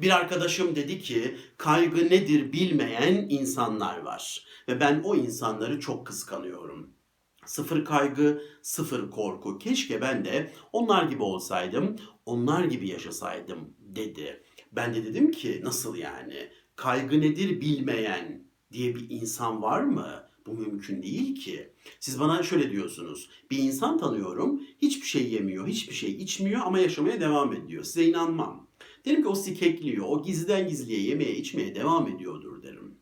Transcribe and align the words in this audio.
Bir 0.00 0.16
arkadaşım 0.16 0.76
dedi 0.76 0.98
ki 0.98 1.36
kaygı 1.56 2.04
nedir 2.04 2.52
bilmeyen 2.52 3.26
insanlar 3.28 3.98
var 3.98 4.46
ve 4.68 4.80
ben 4.80 5.02
o 5.04 5.16
insanları 5.16 5.80
çok 5.80 6.06
kıskanıyorum. 6.06 6.90
Sıfır 7.44 7.84
kaygı, 7.84 8.42
sıfır 8.62 9.10
korku. 9.10 9.58
Keşke 9.58 10.00
ben 10.00 10.24
de 10.24 10.52
onlar 10.72 11.04
gibi 11.04 11.22
olsaydım, 11.22 11.96
onlar 12.26 12.64
gibi 12.64 12.88
yaşasaydım 12.88 13.58
dedi. 13.78 14.42
Ben 14.72 14.94
de 14.94 15.04
dedim 15.04 15.30
ki 15.30 15.60
nasıl 15.64 15.96
yani? 15.96 16.48
Kaygı 16.76 17.20
nedir 17.20 17.60
bilmeyen 17.60 18.44
diye 18.72 18.94
bir 18.94 19.10
insan 19.10 19.62
var 19.62 19.80
mı? 19.82 20.30
Bu 20.46 20.52
mümkün 20.54 21.02
değil 21.02 21.34
ki. 21.34 21.72
Siz 22.00 22.20
bana 22.20 22.42
şöyle 22.42 22.70
diyorsunuz. 22.70 23.30
Bir 23.50 23.58
insan 23.58 23.98
tanıyorum, 23.98 24.62
hiçbir 24.82 25.06
şey 25.06 25.32
yemiyor, 25.32 25.66
hiçbir 25.66 25.94
şey 25.94 26.10
içmiyor 26.10 26.60
ama 26.64 26.78
yaşamaya 26.78 27.20
devam 27.20 27.52
ediyor. 27.52 27.84
Size 27.84 28.04
inanmam. 28.04 28.69
Derim 29.04 29.22
ki 29.22 29.28
o 29.28 29.34
sikekliyor, 29.34 30.06
o 30.08 30.22
gizliden 30.22 30.68
gizliye 30.68 31.00
yemeye 31.00 31.36
içmeye 31.36 31.74
devam 31.74 32.08
ediyordur 32.08 32.62
derim. 32.62 32.98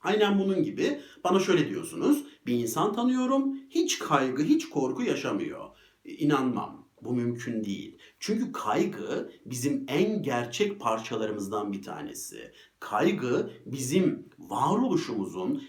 Aynen 0.00 0.38
bunun 0.38 0.62
gibi 0.62 1.00
bana 1.24 1.40
şöyle 1.40 1.68
diyorsunuz. 1.68 2.24
Bir 2.46 2.54
insan 2.54 2.92
tanıyorum, 2.92 3.56
hiç 3.70 3.98
kaygı, 3.98 4.42
hiç 4.42 4.68
korku 4.68 5.02
yaşamıyor. 5.02 5.68
İnanmam. 6.04 6.82
Bu 7.02 7.12
mümkün 7.12 7.64
değil. 7.64 7.98
Çünkü 8.20 8.52
kaygı 8.52 9.32
bizim 9.46 9.84
en 9.88 10.22
gerçek 10.22 10.80
parçalarımızdan 10.80 11.72
bir 11.72 11.82
tanesi. 11.82 12.52
Kaygı 12.80 13.50
bizim 13.66 14.28
varoluşumuzun 14.38 15.62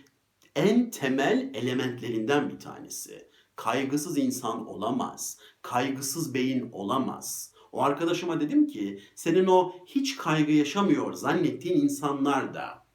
en 0.55 0.89
temel 0.89 1.51
elementlerinden 1.53 2.49
bir 2.49 2.59
tanesi. 2.59 3.29
Kaygısız 3.55 4.17
insan 4.17 4.67
olamaz. 4.67 5.37
Kaygısız 5.61 6.33
beyin 6.33 6.69
olamaz. 6.71 7.52
O 7.73 7.81
arkadaşıma 7.81 8.39
dedim 8.39 8.67
ki 8.67 8.99
senin 9.15 9.47
o 9.47 9.75
hiç 9.85 10.17
kaygı 10.17 10.51
yaşamıyor 10.51 11.13
zannettiğin 11.13 11.81
insanlar 11.81 12.53
da 12.53 12.85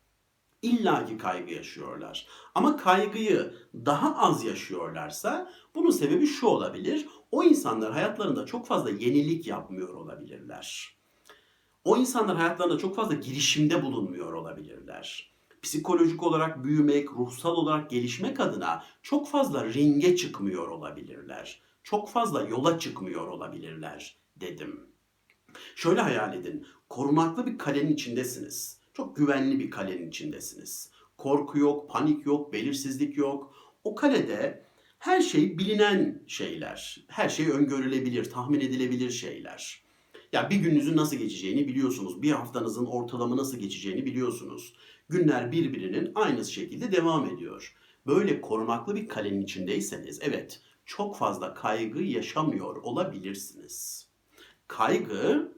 illaki 0.63 1.19
kaygı 1.19 1.55
yaşıyorlar. 1.55 2.27
Ama 2.55 2.77
kaygıyı 2.77 3.55
daha 3.75 4.17
az 4.17 4.45
yaşıyorlarsa 4.45 5.51
bunun 5.75 5.91
sebebi 5.91 6.27
şu 6.27 6.47
olabilir. 6.47 7.07
O 7.31 7.45
insanlar 7.45 7.93
hayatlarında 7.93 8.47
çok 8.47 8.67
fazla 8.67 8.91
yenilik 8.91 9.47
yapmıyor 9.47 9.95
olabilirler. 9.95 10.97
O 11.85 11.97
insanlar 11.97 12.37
hayatlarında 12.37 12.79
çok 12.79 12.97
fazla 12.97 13.15
girişimde 13.15 13.83
bulunmuyor 13.83 14.33
olabilirler. 14.33 15.33
Psikolojik 15.63 16.23
olarak 16.23 16.65
büyümek, 16.65 17.11
ruhsal 17.13 17.57
olarak 17.57 17.91
gelişmek 17.91 18.41
adına 18.41 18.85
çok 19.03 19.29
fazla 19.29 19.65
ringe 19.65 20.17
çıkmıyor 20.17 20.69
olabilirler. 20.69 21.63
Çok 21.83 22.11
fazla 22.11 22.43
yola 22.43 22.79
çıkmıyor 22.79 23.29
olabilirler 23.29 24.19
dedim. 24.41 24.81
Şöyle 25.77 26.01
hayal 26.01 26.35
edin. 26.35 26.67
Korunaklı 26.89 27.47
bir 27.47 27.59
kalenin 27.59 27.93
içindesiniz. 27.93 28.81
Çok 28.93 29.17
güvenli 29.17 29.59
bir 29.59 29.71
kalenin 29.71 30.09
içindesiniz. 30.09 30.91
Korku 31.17 31.59
yok, 31.59 31.91
panik 31.91 32.27
yok, 32.27 32.53
belirsizlik 32.53 33.17
yok. 33.17 33.55
O 33.85 33.95
kalede 33.95 34.67
her 34.99 35.21
şey 35.21 35.59
bilinen 35.59 36.23
şeyler. 36.27 37.05
Her 37.09 37.29
şey 37.29 37.51
öngörülebilir, 37.51 38.31
tahmin 38.31 38.61
edilebilir 38.61 39.11
şeyler. 39.11 39.83
Ya 40.33 40.51
bir 40.51 40.57
gününüzün 40.57 40.97
nasıl 40.97 41.17
geçeceğini 41.17 41.69
biliyorsunuz. 41.69 42.23
Bir 42.23 42.31
haftanızın 42.31 42.87
ortalama 42.87 43.37
nasıl 43.37 43.59
geçeceğini 43.59 44.07
biliyorsunuz. 44.07 44.75
Günler 45.09 45.53
birbirinin 45.53 46.13
aynı 46.15 46.45
şekilde 46.45 46.93
devam 46.93 47.27
ediyor. 47.27 47.75
Böyle 48.07 48.41
korunaklı 48.41 48.97
bir 48.97 49.09
kalenin 49.09 49.43
içindeyseniz 49.43 50.21
evet 50.23 50.61
çok 50.87 51.17
fazla 51.17 51.55
kaygı 51.55 52.03
yaşamıyor 52.03 52.77
olabilirsiniz. 52.77 54.08
Kaygı 54.69 55.53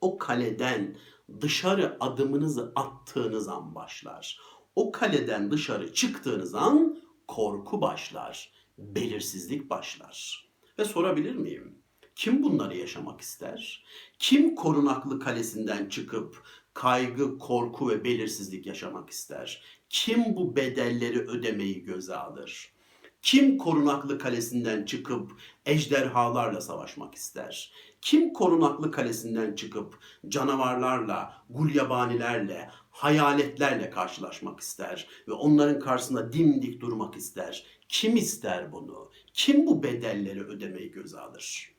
o 0.00 0.18
kaleden 0.18 0.96
dışarı 1.40 1.96
adımınızı 2.00 2.72
attığınız 2.76 3.48
an 3.48 3.74
başlar. 3.74 4.40
O 4.76 4.92
kaleden 4.92 5.50
dışarı 5.50 5.94
çıktığınız 5.94 6.54
an 6.54 7.02
korku 7.28 7.80
başlar, 7.80 8.52
belirsizlik 8.78 9.70
başlar. 9.70 10.48
Ve 10.78 10.84
sorabilir 10.84 11.34
miyim? 11.34 11.78
Kim 12.14 12.42
bunları 12.42 12.76
yaşamak 12.76 13.20
ister? 13.20 13.84
Kim 14.18 14.54
korunaklı 14.54 15.20
kalesinden 15.20 15.88
çıkıp 15.88 16.42
kaygı, 16.74 17.38
korku 17.38 17.90
ve 17.90 18.04
belirsizlik 18.04 18.66
yaşamak 18.66 19.10
ister? 19.10 19.62
Kim 19.90 20.36
bu 20.36 20.56
bedelleri 20.56 21.20
ödemeyi 21.20 21.84
göze 21.84 22.16
alır? 22.16 22.72
Kim 23.30 23.58
korunaklı 23.58 24.18
kalesinden 24.18 24.84
çıkıp 24.84 25.32
ejderhalarla 25.66 26.60
savaşmak 26.60 27.14
ister? 27.14 27.72
Kim 28.00 28.32
korunaklı 28.32 28.90
kalesinden 28.90 29.54
çıkıp 29.54 29.98
canavarlarla, 30.28 31.42
gulyabanilerle, 31.50 32.70
hayaletlerle 32.90 33.90
karşılaşmak 33.90 34.60
ister 34.60 35.06
ve 35.28 35.32
onların 35.32 35.80
karşısında 35.80 36.32
dimdik 36.32 36.80
durmak 36.80 37.16
ister? 37.16 37.66
Kim 37.88 38.16
ister 38.16 38.72
bunu? 38.72 39.10
Kim 39.32 39.66
bu 39.66 39.82
bedelleri 39.82 40.44
ödemeyi 40.44 40.90
göze 40.90 41.20
alır? 41.20 41.74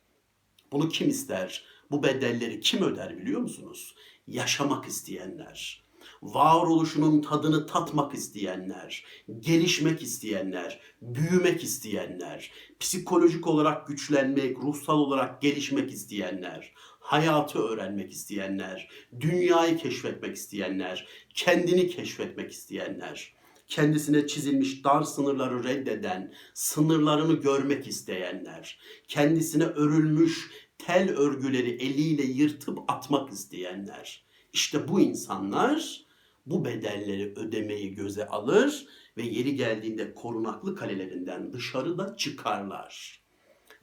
Bunu 0.72 0.90
kim 0.90 1.10
ister? 1.10 1.64
Bu 1.92 2.04
bedelleri 2.04 2.60
kim 2.60 2.84
öder 2.84 3.18
biliyor 3.18 3.42
musunuz? 3.42 3.96
Yaşamak 4.28 4.86
isteyenler 4.86 5.89
varoluşunun 6.22 7.22
tadını 7.22 7.68
tatmak 7.68 8.14
isteyenler, 8.14 9.06
gelişmek 9.40 10.02
isteyenler, 10.02 10.80
büyümek 11.02 11.64
isteyenler, 11.64 12.52
psikolojik 12.80 13.47
olarak 13.47 13.88
güçlenmek, 13.88 14.58
ruhsal 14.58 14.98
olarak 14.98 15.42
gelişmek 15.42 15.92
isteyenler, 15.92 16.74
hayatı 17.00 17.59
öğrenmek 17.59 18.12
isteyenler, 18.12 18.90
dünyayı 19.19 19.78
keşfetmek 19.78 20.36
isteyenler, 20.36 21.08
kendini 21.34 21.90
keşfetmek 21.90 22.52
isteyenler, 22.52 23.34
kendisine 23.68 24.28
çizilmiş 24.28 24.84
dar 24.84 25.03
sınırları 25.03 25.64
reddeden, 25.64 26.34
sınırlarını 26.53 27.34
görmek 27.34 27.88
isteyenler, 27.88 28.80
kendisine 29.08 29.64
örülmüş 29.64 30.50
tel 30.78 31.09
örgüleri 31.09 31.69
eliyle 31.69 32.24
yırtıp 32.24 32.80
atmak 32.88 33.31
isteyenler. 33.31 34.29
İşte 34.54 34.88
bu 34.88 35.00
insanlar 35.00 36.06
bu 36.46 36.66
bedelleri 36.66 37.34
ödemeyi 37.36 37.96
göze 37.96 38.28
alır 38.28 38.88
ve 39.18 39.24
yeri 39.24 39.56
geldiğinde 39.56 40.14
korunaklı 40.14 40.76
kalelerinden 40.76 41.54
dışarıda 41.54 42.16
çıkarlar. 42.16 43.24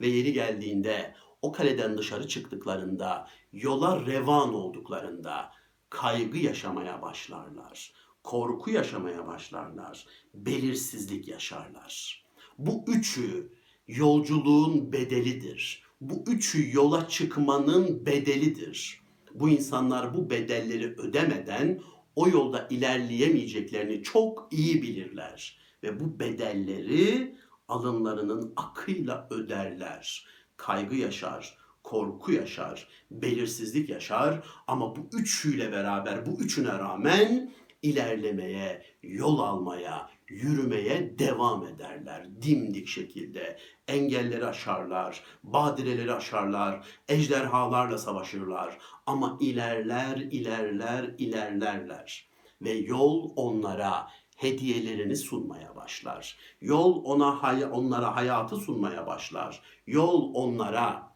Ve 0.00 0.06
yeri 0.06 0.32
geldiğinde 0.32 1.14
o 1.42 1.52
kaleden 1.52 1.98
dışarı 1.98 2.28
çıktıklarında, 2.28 3.28
yola 3.52 4.06
revan 4.06 4.54
olduklarında 4.54 5.52
kaygı 5.90 6.38
yaşamaya 6.38 7.02
başlarlar. 7.02 7.92
Korku 8.22 8.70
yaşamaya 8.70 9.26
başlarlar. 9.26 10.06
Belirsizlik 10.34 11.28
yaşarlar. 11.28 12.24
Bu 12.58 12.84
üçü 12.86 13.52
yolculuğun 13.88 14.92
bedelidir. 14.92 15.82
Bu 16.00 16.24
üçü 16.26 16.76
yola 16.76 17.08
çıkmanın 17.08 18.06
bedelidir. 18.06 19.05
Bu 19.40 19.48
insanlar 19.48 20.14
bu 20.14 20.30
bedelleri 20.30 20.86
ödemeden 20.86 21.80
o 22.16 22.28
yolda 22.28 22.66
ilerleyemeyeceklerini 22.70 24.02
çok 24.02 24.48
iyi 24.50 24.82
bilirler 24.82 25.58
ve 25.82 26.00
bu 26.00 26.18
bedelleri 26.20 27.36
alınlarının 27.68 28.52
akıyla 28.56 29.28
öderler. 29.30 30.26
Kaygı 30.56 30.96
yaşar, 30.96 31.58
korku 31.82 32.32
yaşar, 32.32 32.88
belirsizlik 33.10 33.90
yaşar 33.90 34.46
ama 34.66 34.96
bu 34.96 35.08
üçüyle 35.12 35.72
beraber 35.72 36.26
bu 36.26 36.40
üçüne 36.40 36.72
rağmen 36.72 37.52
ilerlemeye, 37.82 38.82
yol 39.02 39.38
almaya, 39.38 40.10
yürümeye 40.28 41.18
devam 41.18 41.66
ederler 41.66 42.26
dimdik 42.42 42.88
şekilde. 42.88 43.58
Engelleri 43.88 44.46
aşarlar, 44.46 45.24
badireleri 45.42 46.12
aşarlar, 46.12 46.86
ejderhalarla 47.08 47.98
savaşırlar 47.98 48.78
ama 49.06 49.38
ilerler, 49.40 50.16
ilerler, 50.16 51.14
ilerlerler 51.18 52.28
ve 52.62 52.70
yol 52.70 53.32
onlara 53.36 54.08
hediyelerini 54.36 55.16
sunmaya 55.16 55.76
başlar. 55.76 56.38
Yol 56.60 57.04
ona 57.04 57.42
hay 57.42 57.64
onlara 57.64 58.16
hayatı 58.16 58.56
sunmaya 58.56 59.06
başlar. 59.06 59.62
Yol 59.86 60.34
onlara 60.34 61.12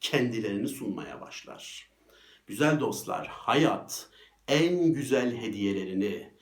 kendilerini 0.00 0.68
sunmaya 0.68 1.20
başlar. 1.20 1.90
Güzel 2.46 2.80
dostlar, 2.80 3.26
hayat 3.26 4.08
en 4.48 4.92
güzel 4.92 5.36
hediyelerini 5.36 6.35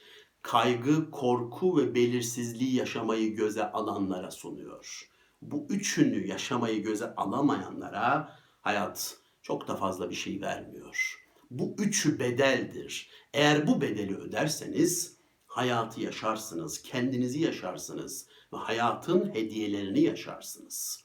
kaygı, 0.44 1.10
korku 1.10 1.76
ve 1.78 1.94
belirsizliği 1.94 2.74
yaşamayı 2.74 3.36
göze 3.36 3.70
alanlara 3.72 4.30
sunuyor. 4.30 5.10
Bu 5.42 5.66
üçünü 5.70 6.26
yaşamayı 6.26 6.82
göze 6.82 7.14
alamayanlara 7.14 8.38
hayat 8.60 9.16
çok 9.42 9.68
da 9.68 9.76
fazla 9.76 10.10
bir 10.10 10.14
şey 10.14 10.40
vermiyor. 10.40 11.24
Bu 11.50 11.74
üçü 11.78 12.18
bedeldir. 12.18 13.10
Eğer 13.34 13.66
bu 13.66 13.80
bedeli 13.80 14.16
öderseniz 14.16 15.16
hayatı 15.46 16.00
yaşarsınız, 16.00 16.82
kendinizi 16.82 17.40
yaşarsınız 17.40 18.26
ve 18.52 18.56
hayatın 18.56 19.34
hediyelerini 19.34 20.00
yaşarsınız. 20.00 21.04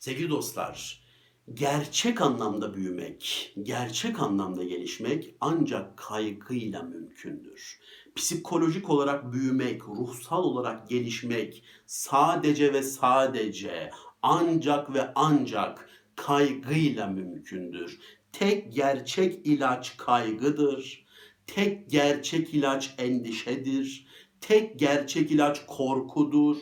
Sevgili 0.00 0.30
dostlar, 0.30 1.08
Gerçek 1.54 2.20
anlamda 2.20 2.74
büyümek, 2.74 3.52
gerçek 3.62 4.20
anlamda 4.20 4.64
gelişmek 4.64 5.34
ancak 5.40 5.96
kaygıyla 5.96 6.82
mümkündür. 6.82 7.80
Psikolojik 8.18 8.90
olarak 8.90 9.32
büyümek, 9.32 9.88
ruhsal 9.88 10.44
olarak 10.44 10.88
gelişmek 10.88 11.62
sadece 11.86 12.72
ve 12.72 12.82
sadece 12.82 13.90
ancak 14.22 14.94
ve 14.94 15.12
ancak 15.14 15.88
kaygıyla 16.16 17.06
mümkündür. 17.06 17.98
Tek 18.32 18.72
gerçek 18.72 19.46
ilaç 19.46 19.96
kaygıdır. 19.96 21.06
Tek 21.46 21.90
gerçek 21.90 22.54
ilaç 22.54 22.94
endişedir. 22.98 24.06
Tek 24.40 24.78
gerçek 24.78 25.30
ilaç 25.30 25.66
korkudur. 25.66 26.56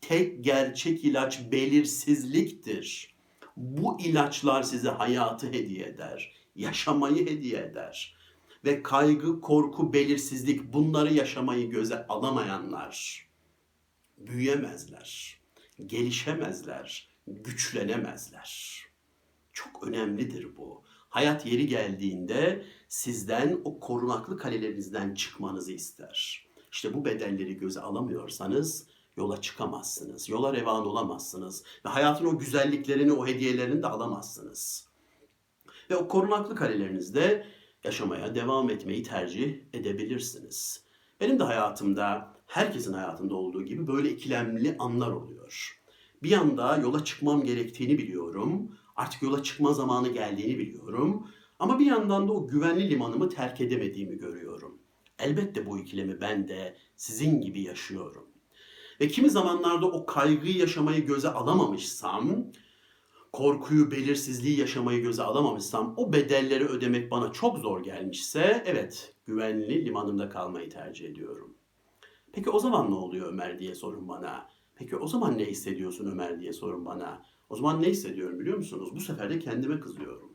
Tek 0.00 0.44
gerçek 0.44 1.04
ilaç 1.04 1.52
belirsizliktir. 1.52 3.14
Bu 3.56 4.00
ilaçlar 4.00 4.62
size 4.62 4.88
hayatı 4.88 5.46
hediye 5.46 5.86
eder. 5.86 6.32
Yaşamayı 6.56 7.26
hediye 7.26 7.58
eder. 7.58 8.21
Ve 8.64 8.82
kaygı, 8.82 9.40
korku, 9.40 9.92
belirsizlik 9.92 10.72
bunları 10.72 11.14
yaşamayı 11.14 11.70
göze 11.70 12.06
alamayanlar 12.06 13.26
büyüyemezler, 14.26 15.40
gelişemezler, 15.86 17.08
güçlenemezler. 17.26 18.82
Çok 19.52 19.86
önemlidir 19.86 20.56
bu. 20.56 20.82
Hayat 21.08 21.46
yeri 21.46 21.66
geldiğinde 21.66 22.64
sizden 22.88 23.60
o 23.64 23.80
korunaklı 23.80 24.36
kalelerinizden 24.36 25.14
çıkmanızı 25.14 25.72
ister. 25.72 26.46
İşte 26.72 26.94
bu 26.94 27.04
bedelleri 27.04 27.56
göze 27.56 27.80
alamıyorsanız 27.80 28.86
yola 29.16 29.40
çıkamazsınız. 29.40 30.28
Yola 30.28 30.52
revan 30.52 30.86
olamazsınız. 30.86 31.64
Ve 31.84 31.88
hayatın 31.88 32.26
o 32.26 32.38
güzelliklerini, 32.38 33.12
o 33.12 33.26
hediyelerini 33.26 33.82
de 33.82 33.86
alamazsınız. 33.86 34.88
Ve 35.90 35.96
o 35.96 36.08
korunaklı 36.08 36.54
kalelerinizde 36.54 37.46
yaşamaya 37.84 38.34
devam 38.34 38.70
etmeyi 38.70 39.02
tercih 39.02 39.54
edebilirsiniz. 39.72 40.84
Benim 41.20 41.38
de 41.38 41.44
hayatımda, 41.44 42.34
herkesin 42.46 42.92
hayatında 42.92 43.34
olduğu 43.34 43.62
gibi 43.62 43.86
böyle 43.86 44.10
ikilemli 44.10 44.76
anlar 44.78 45.10
oluyor. 45.10 45.82
Bir 46.22 46.30
yanda 46.30 46.76
yola 46.76 47.04
çıkmam 47.04 47.44
gerektiğini 47.44 47.98
biliyorum. 47.98 48.78
Artık 48.96 49.22
yola 49.22 49.42
çıkma 49.42 49.72
zamanı 49.72 50.08
geldiğini 50.08 50.58
biliyorum. 50.58 51.28
Ama 51.58 51.78
bir 51.78 51.86
yandan 51.86 52.28
da 52.28 52.32
o 52.32 52.46
güvenli 52.46 52.90
limanımı 52.90 53.28
terk 53.28 53.60
edemediğimi 53.60 54.18
görüyorum. 54.18 54.78
Elbette 55.18 55.66
bu 55.66 55.78
ikilemi 55.78 56.20
ben 56.20 56.48
de 56.48 56.76
sizin 56.96 57.40
gibi 57.40 57.62
yaşıyorum. 57.62 58.28
Ve 59.00 59.08
kimi 59.08 59.30
zamanlarda 59.30 59.86
o 59.86 60.06
kaygıyı 60.06 60.56
yaşamayı 60.56 61.06
göze 61.06 61.28
alamamışsam, 61.28 62.46
korkuyu, 63.32 63.90
belirsizliği 63.90 64.60
yaşamayı 64.60 65.02
göze 65.02 65.22
alamamışsam, 65.22 65.94
o 65.96 66.12
bedelleri 66.12 66.64
ödemek 66.64 67.10
bana 67.10 67.32
çok 67.32 67.58
zor 67.58 67.82
gelmişse, 67.82 68.62
evet, 68.66 69.14
güvenli 69.26 69.84
limanımda 69.84 70.28
kalmayı 70.28 70.70
tercih 70.70 71.10
ediyorum. 71.10 71.54
Peki 72.32 72.50
o 72.50 72.58
zaman 72.58 72.90
ne 72.90 72.94
oluyor 72.94 73.28
Ömer 73.28 73.58
diye 73.58 73.74
sorun 73.74 74.08
bana. 74.08 74.50
Peki 74.74 74.96
o 74.96 75.06
zaman 75.06 75.38
ne 75.38 75.44
hissediyorsun 75.44 76.10
Ömer 76.10 76.40
diye 76.40 76.52
sorun 76.52 76.86
bana. 76.86 77.22
O 77.48 77.56
zaman 77.56 77.82
ne 77.82 77.86
hissediyorum 77.86 78.40
biliyor 78.40 78.56
musunuz? 78.56 78.88
Bu 78.94 79.00
sefer 79.00 79.30
de 79.30 79.38
kendime 79.38 79.80
kızıyorum. 79.80 80.32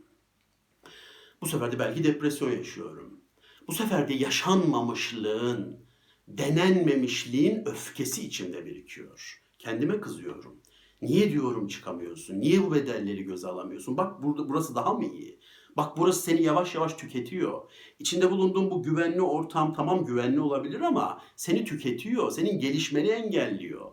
Bu 1.42 1.46
sefer 1.46 1.72
de 1.72 1.80
belki 1.80 2.04
depresyon 2.04 2.52
yaşıyorum. 2.52 3.22
Bu 3.68 3.72
sefer 3.72 4.10
de 4.10 4.14
yaşanmamışlığın, 4.14 5.80
denenmemişliğin 6.28 7.66
öfkesi 7.66 8.28
içimde 8.28 8.66
birikiyor. 8.66 9.44
Kendime 9.60 10.02
kızıyorum. 10.02 10.56
Niye 11.02 11.32
diyorum 11.32 11.68
çıkamıyorsun? 11.68 12.40
Niye 12.40 12.64
bu 12.64 12.76
bedelleri 12.76 13.24
göze 13.24 13.48
alamıyorsun? 13.48 13.98
Bak 13.98 14.24
burada 14.24 14.50
burası 14.50 14.76
daha 14.76 14.94
mı 14.94 15.06
iyi? 15.06 15.40
Bak 15.78 15.98
burası 15.98 16.22
seni 16.22 16.44
yavaş 16.44 16.76
yavaş 16.76 16.94
tüketiyor. 16.94 17.62
İçinde 18.00 18.32
bulunduğun 18.32 18.72
bu 18.72 18.84
güvenli 18.84 19.22
ortam 19.22 19.74
tamam 19.74 20.06
güvenli 20.06 20.40
olabilir 20.40 20.82
ama 20.82 21.22
seni 21.36 21.66
tüketiyor. 21.66 22.32
Senin 22.32 22.60
gelişmeni 22.60 23.08
engelliyor. 23.08 23.92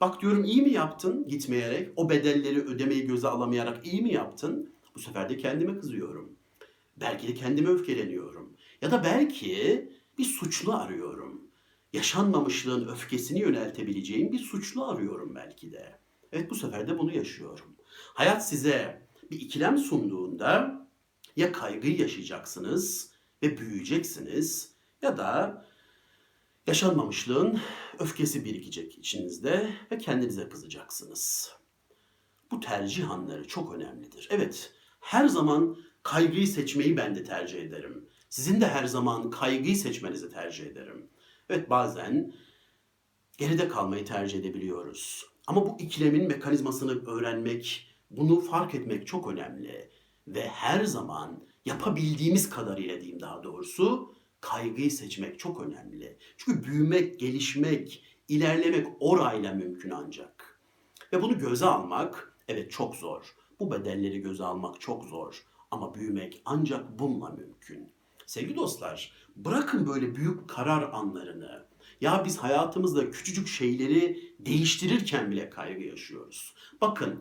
Bak 0.00 0.22
diyorum 0.22 0.44
iyi 0.44 0.62
mi 0.62 0.70
yaptın 0.70 1.28
gitmeyerek? 1.28 1.90
O 1.96 2.10
bedelleri 2.10 2.60
ödemeyi 2.60 3.06
göze 3.06 3.28
alamayarak 3.28 3.86
iyi 3.86 4.02
mi 4.02 4.12
yaptın? 4.12 4.74
Bu 4.94 5.00
sefer 5.00 5.28
de 5.28 5.36
kendime 5.36 5.78
kızıyorum. 5.78 6.32
Belki 6.96 7.28
de 7.28 7.34
kendime 7.34 7.68
öfkeleniyorum. 7.68 8.56
Ya 8.82 8.90
da 8.90 9.04
belki 9.04 9.88
bir 10.18 10.24
suçlu 10.24 10.74
arıyorum. 10.74 11.40
Yaşanmamışlığın 11.92 12.88
öfkesini 12.88 13.40
yöneltebileceğim 13.40 14.32
bir 14.32 14.38
suçlu 14.38 14.84
arıyorum 14.84 15.34
belki 15.34 15.72
de. 15.72 15.99
Evet 16.32 16.50
bu 16.50 16.54
sefer 16.54 16.88
de 16.88 16.98
bunu 16.98 17.12
yaşıyorum. 17.12 17.76
Hayat 18.14 18.48
size 18.48 19.06
bir 19.30 19.40
ikilem 19.40 19.78
sunduğunda 19.78 20.80
ya 21.36 21.52
kaygıyı 21.52 22.00
yaşayacaksınız 22.00 23.10
ve 23.42 23.58
büyüyeceksiniz 23.58 24.74
ya 25.02 25.16
da 25.16 25.64
yaşanmamışlığın 26.66 27.60
öfkesi 27.98 28.44
birikecek 28.44 28.98
içinizde 28.98 29.70
ve 29.90 29.98
kendinize 29.98 30.48
kızacaksınız. 30.48 31.54
Bu 32.50 32.60
tercih 32.60 33.10
anları 33.10 33.48
çok 33.48 33.74
önemlidir. 33.74 34.28
Evet, 34.30 34.72
her 35.00 35.28
zaman 35.28 35.76
kaygıyı 36.02 36.46
seçmeyi 36.46 36.96
ben 36.96 37.14
de 37.14 37.24
tercih 37.24 37.62
ederim. 37.62 38.08
Sizin 38.28 38.60
de 38.60 38.68
her 38.68 38.84
zaman 38.84 39.30
kaygıyı 39.30 39.76
seçmenizi 39.76 40.30
tercih 40.30 40.66
ederim. 40.66 41.10
Evet 41.48 41.70
bazen 41.70 42.34
geride 43.38 43.68
kalmayı 43.68 44.04
tercih 44.04 44.38
edebiliyoruz. 44.38 45.26
Ama 45.50 45.66
bu 45.66 45.76
ikilemin 45.78 46.28
mekanizmasını 46.28 47.06
öğrenmek, 47.06 47.86
bunu 48.10 48.40
fark 48.40 48.74
etmek 48.74 49.06
çok 49.06 49.28
önemli. 49.28 49.90
Ve 50.28 50.48
her 50.48 50.84
zaman 50.84 51.44
yapabildiğimiz 51.64 52.50
kadarıyla 52.50 53.00
diyeyim 53.00 53.20
daha 53.20 53.44
doğrusu 53.44 54.14
kaygıyı 54.40 54.90
seçmek 54.90 55.38
çok 55.38 55.60
önemli. 55.60 56.18
Çünkü 56.36 56.64
büyümek, 56.64 57.20
gelişmek, 57.20 58.04
ilerlemek 58.28 58.86
orayla 59.00 59.52
mümkün 59.52 59.90
ancak. 59.90 60.60
Ve 61.12 61.22
bunu 61.22 61.38
göze 61.38 61.66
almak 61.66 62.38
evet 62.48 62.70
çok 62.70 62.96
zor. 62.96 63.34
Bu 63.60 63.72
bedelleri 63.72 64.20
göze 64.20 64.44
almak 64.44 64.80
çok 64.80 65.04
zor. 65.04 65.44
Ama 65.70 65.94
büyümek 65.94 66.42
ancak 66.44 66.98
bununla 66.98 67.30
mümkün. 67.30 67.92
Sevgili 68.26 68.56
dostlar, 68.56 69.12
bırakın 69.36 69.86
böyle 69.86 70.16
büyük 70.16 70.48
karar 70.48 70.92
anlarını. 70.92 71.69
Ya 72.00 72.22
biz 72.24 72.38
hayatımızda 72.38 73.10
küçücük 73.10 73.48
şeyleri 73.48 74.34
değiştirirken 74.38 75.30
bile 75.30 75.50
kaygı 75.50 75.82
yaşıyoruz. 75.82 76.54
Bakın, 76.80 77.20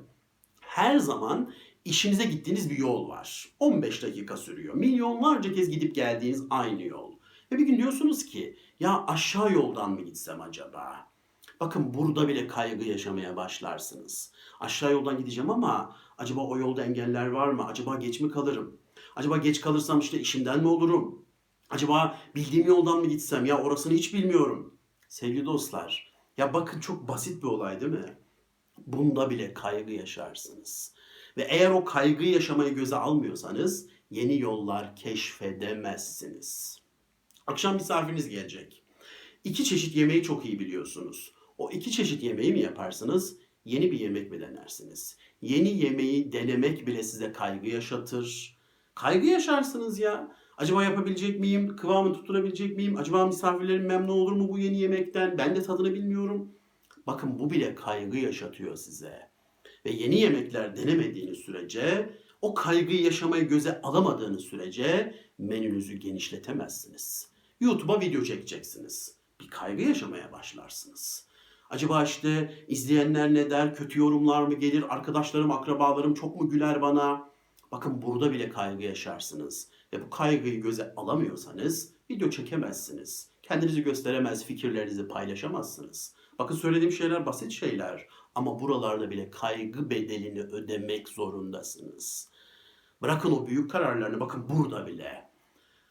her 0.62 0.98
zaman 0.98 1.54
işinize 1.86 2.24
gittiğiniz 2.24 2.70
bir 2.70 2.78
yol 2.78 3.10
var. 3.10 3.50
15 3.60 4.04
dakika 4.04 4.38
sürüyor. 4.38 4.74
Milyonlarca 4.74 5.54
kez 5.54 5.70
gidip 5.70 5.96
geldiğiniz 5.96 6.44
aynı 6.50 6.84
yol. 6.84 7.12
Ve 7.52 7.58
bir 7.58 7.68
gün 7.68 7.78
diyorsunuz 7.78 8.26
ki 8.26 8.58
ya 8.80 9.06
aşağı 9.08 9.54
yoldan 9.54 9.92
mı 9.92 10.02
gitsem 10.02 10.42
acaba? 10.42 11.10
Bakın 11.60 11.94
burada 11.94 12.28
bile 12.28 12.48
kaygı 12.48 12.86
yaşamaya 12.86 13.36
başlarsınız. 13.36 14.32
Aşağı 14.60 14.92
yoldan 14.92 15.18
gideceğim 15.18 15.50
ama 15.50 15.96
acaba 16.18 16.42
o 16.42 16.58
yolda 16.58 16.86
engeller 16.86 17.28
var 17.28 17.48
mı? 17.48 17.66
Acaba 17.66 17.96
geç 17.96 18.22
mi 18.22 18.32
kalırım? 18.32 18.78
Acaba 19.16 19.38
geç 19.38 19.62
kalırsam 19.62 20.00
işte 20.00 20.20
işimden 20.20 20.60
mi 20.60 20.68
olurum? 20.68 21.26
Acaba 21.70 22.18
bildiğim 22.36 22.68
yoldan 22.68 22.98
mı 23.00 23.08
gitsem? 23.08 23.46
Ya 23.46 23.62
orasını 23.62 23.94
hiç 23.94 24.14
bilmiyorum. 24.14 24.78
Sevgili 25.10 25.46
dostlar, 25.46 26.14
ya 26.38 26.54
bakın 26.54 26.80
çok 26.80 27.08
basit 27.08 27.44
bir 27.44 27.48
olay 27.48 27.82
değil 27.82 27.92
mi? 27.92 28.18
Bunda 28.88 29.30
bile 29.30 29.54
kaygı 29.54 29.94
yaşarsınız. 29.94 30.94
Ve 31.38 31.44
eğer 31.50 31.72
o 31.72 31.86
kaygıyı 31.86 32.32
yaşamayı 32.32 32.76
göze 32.76 32.96
almıyorsanız 32.96 33.88
yeni 34.12 34.40
yollar 34.40 34.96
keşfedemezsiniz. 34.96 36.80
Akşam 37.48 37.74
misafiriniz 37.76 38.30
gelecek. 38.30 38.84
İki 39.44 39.64
çeşit 39.64 39.96
yemeği 39.96 40.24
çok 40.24 40.46
iyi 40.46 40.60
biliyorsunuz. 40.60 41.34
O 41.58 41.72
iki 41.72 41.92
çeşit 41.92 42.24
yemeği 42.24 42.54
mi 42.54 42.60
yaparsınız? 42.60 43.38
Yeni 43.66 43.92
bir 43.92 44.00
yemek 44.00 44.32
mi 44.32 44.42
denersiniz? 44.42 45.18
Yeni 45.42 45.78
yemeği 45.78 46.32
denemek 46.32 46.88
bile 46.88 47.04
size 47.04 47.32
kaygı 47.32 47.70
yaşatır. 47.70 48.58
Kaygı 48.96 49.28
yaşarsınız 49.28 50.00
ya. 50.00 50.36
Acaba 50.60 50.84
yapabilecek 50.84 51.40
miyim? 51.40 51.76
Kıvamını 51.76 52.14
tutturabilecek 52.14 52.78
miyim? 52.78 52.98
Acaba 52.98 53.26
misafirlerim 53.26 53.86
memnun 53.86 54.08
olur 54.08 54.32
mu 54.32 54.50
bu 54.50 54.60
yeni 54.60 54.80
yemekten? 54.80 55.38
Ben 55.38 55.56
de 55.56 55.64
tadını 55.64 55.94
bilmiyorum. 55.94 56.52
Bakın 57.08 57.40
bu 57.40 57.50
bile 57.50 57.76
kaygı 57.76 58.18
yaşatıyor 58.18 58.76
size. 58.76 59.30
Ve 59.86 59.92
yeni 59.92 60.20
yemekler 60.20 60.78
denemediğiniz 60.78 61.38
sürece, 61.38 62.10
o 62.42 62.54
kaygıyı 62.54 63.02
yaşamayı 63.02 63.48
göze 63.48 63.82
alamadığınız 63.82 64.42
sürece 64.42 65.16
menünüzü 65.38 65.98
genişletemezsiniz. 65.98 67.30
YouTube'a 67.60 68.02
video 68.02 68.24
çekeceksiniz. 68.24 69.16
Bir 69.42 69.48
kaygı 69.48 69.82
yaşamaya 69.82 70.32
başlarsınız. 70.32 71.28
Acaba 71.70 72.04
işte 72.04 72.54
izleyenler 72.68 73.34
ne 73.34 73.50
der, 73.50 73.76
kötü 73.76 74.00
yorumlar 74.00 74.44
mı 74.44 74.56
gelir, 74.56 74.86
arkadaşlarım, 74.90 75.52
akrabalarım 75.52 76.14
çok 76.14 76.42
mu 76.42 76.50
güler 76.50 76.82
bana? 76.82 77.30
Bakın 77.72 78.02
burada 78.02 78.32
bile 78.32 78.50
kaygı 78.50 78.84
yaşarsınız. 78.84 79.68
Ve 79.94 80.06
bu 80.06 80.10
kaygıyı 80.10 80.62
göze 80.62 80.94
alamıyorsanız 80.98 81.94
video 82.12 82.30
çekemezsiniz. 82.30 83.30
Kendinizi 83.42 83.84
gösteremez, 83.84 84.46
fikirlerinizi 84.46 85.08
paylaşamazsınız. 85.08 86.16
Bakın 86.40 86.56
söylediğim 86.56 86.92
şeyler 86.92 87.26
basit 87.26 87.52
şeyler 87.52 88.08
Ama 88.36 88.60
buralarda 88.60 89.10
bile 89.10 89.30
kaygı 89.30 89.90
bedelini 89.90 90.42
ödemek 90.42 91.10
zorundasınız. 91.10 92.32
Bırakın 93.02 93.32
o 93.32 93.48
büyük 93.48 93.72
kararlarını 93.72 94.20
bakın 94.20 94.50
burada 94.50 94.88
bile. 94.88 95.30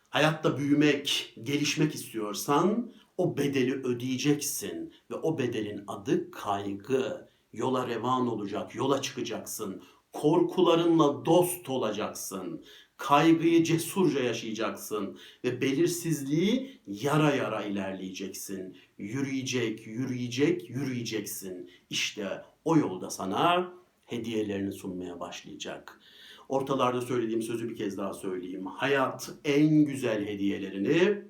Hayatta 0.08 0.58
büyümek, 0.58 1.34
gelişmek 1.42 1.94
istiyorsan 1.94 2.92
o 3.16 3.36
bedeli 3.36 3.74
ödeyeceksin 3.74 4.94
ve 5.10 5.14
o 5.14 5.38
bedelin 5.38 5.84
adı 5.86 6.30
kaygı. 6.30 7.28
Yola 7.52 7.86
revan 7.86 8.26
olacak, 8.26 8.74
yola 8.74 9.02
çıkacaksın. 9.02 9.82
Korkularınla 10.12 11.24
dost 11.24 11.68
olacaksın. 11.68 12.64
Kaygıyı 12.98 13.64
cesurca 13.64 14.20
yaşayacaksın 14.20 15.18
ve 15.44 15.60
belirsizliği 15.60 16.80
yara 16.86 17.34
yara 17.34 17.64
ilerleyeceksin. 17.64 18.76
Yürüyecek, 18.98 19.86
yürüyecek, 19.86 20.70
yürüyeceksin. 20.70 21.70
İşte 21.90 22.42
o 22.64 22.76
yolda 22.76 23.10
sana 23.10 23.72
hediyelerini 24.04 24.72
sunmaya 24.72 25.20
başlayacak. 25.20 26.00
Ortalarda 26.48 27.00
söylediğim 27.00 27.42
sözü 27.42 27.68
bir 27.68 27.76
kez 27.76 27.98
daha 27.98 28.14
söyleyeyim. 28.14 28.66
Hayat 28.66 29.30
en 29.44 29.84
güzel 29.84 30.26
hediyelerini 30.26 31.22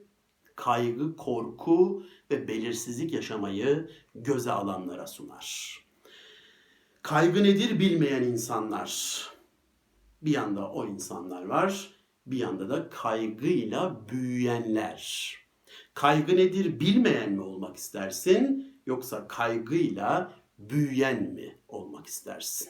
kaygı, 0.57 1.17
korku 1.17 2.03
ve 2.31 2.49
belirsizlik 2.49 3.13
yaşamayı 3.13 3.91
göze 4.15 4.53
alanlara 4.53 5.07
sunar. 5.07 5.79
Kaygı 7.03 7.45
nedir 7.45 7.79
bilmeyen 7.81 8.23
insanlar. 8.23 9.23
Bir 10.23 10.31
yanda 10.31 10.71
o 10.71 10.87
insanlar 10.87 11.43
var, 11.43 11.91
bir 12.27 12.39
yanda 12.39 12.69
da 12.69 12.91
kaygıyla 12.91 14.09
büyüyenler. 14.09 15.35
Kaygı 15.95 16.37
nedir 16.37 16.81
bilmeyen 16.81 17.33
mi 17.33 17.41
olmak 17.41 17.77
istersin 17.77 18.75
yoksa 18.87 19.29
kaygıyla 19.29 20.33
büyüyen 20.59 21.23
mi 21.23 21.59
olmak 21.69 22.07
istersin? 22.07 22.69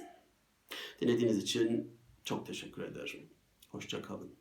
Dinlediğiniz 1.01 1.39
için 1.39 1.99
çok 2.25 2.47
teşekkür 2.47 2.83
ederim. 2.83 3.31
Hoşça 3.69 4.03
kalın. 4.03 4.38